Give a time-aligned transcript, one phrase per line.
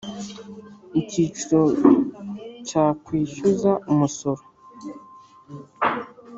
[1.01, 1.61] Icyiciro
[2.67, 4.43] cya Kwishyuza umusoro